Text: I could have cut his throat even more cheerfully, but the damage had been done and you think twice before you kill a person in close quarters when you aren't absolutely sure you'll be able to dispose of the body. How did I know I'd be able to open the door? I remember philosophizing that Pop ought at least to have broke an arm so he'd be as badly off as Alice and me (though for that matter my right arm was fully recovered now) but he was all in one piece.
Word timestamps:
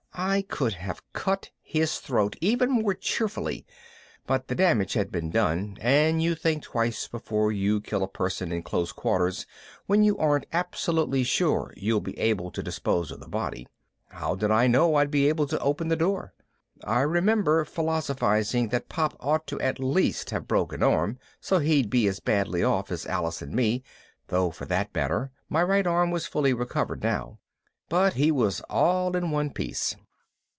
I 0.13 0.41
could 0.41 0.73
have 0.73 1.01
cut 1.13 1.51
his 1.63 1.99
throat 1.99 2.35
even 2.41 2.69
more 2.69 2.93
cheerfully, 2.93 3.65
but 4.27 4.49
the 4.49 4.55
damage 4.55 4.91
had 4.93 5.09
been 5.09 5.29
done 5.31 5.77
and 5.79 6.21
you 6.21 6.35
think 6.35 6.63
twice 6.63 7.07
before 7.07 7.51
you 7.53 7.79
kill 7.79 8.03
a 8.03 8.09
person 8.09 8.51
in 8.51 8.61
close 8.61 8.91
quarters 8.91 9.47
when 9.85 10.03
you 10.03 10.17
aren't 10.17 10.47
absolutely 10.51 11.23
sure 11.23 11.73
you'll 11.77 12.01
be 12.01 12.19
able 12.19 12.51
to 12.51 12.61
dispose 12.61 13.09
of 13.09 13.21
the 13.21 13.27
body. 13.27 13.67
How 14.09 14.35
did 14.35 14.51
I 14.51 14.67
know 14.67 14.95
I'd 14.95 15.11
be 15.11 15.29
able 15.29 15.47
to 15.47 15.59
open 15.59 15.87
the 15.87 15.95
door? 15.95 16.33
I 16.83 16.99
remember 17.01 17.63
philosophizing 17.63 18.67
that 18.67 18.89
Pop 18.89 19.15
ought 19.21 19.51
at 19.53 19.79
least 19.79 20.27
to 20.27 20.35
have 20.35 20.47
broke 20.47 20.73
an 20.73 20.83
arm 20.83 21.19
so 21.39 21.57
he'd 21.59 21.89
be 21.89 22.05
as 22.07 22.19
badly 22.19 22.61
off 22.61 22.91
as 22.91 23.07
Alice 23.07 23.41
and 23.41 23.53
me 23.55 23.81
(though 24.27 24.51
for 24.51 24.65
that 24.65 24.93
matter 24.93 25.31
my 25.47 25.63
right 25.63 25.87
arm 25.87 26.11
was 26.11 26.27
fully 26.27 26.53
recovered 26.53 27.01
now) 27.01 27.39
but 27.89 28.13
he 28.13 28.31
was 28.31 28.61
all 28.69 29.17
in 29.17 29.31
one 29.31 29.49
piece. 29.49 29.95